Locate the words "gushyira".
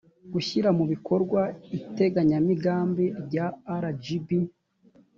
0.33-0.69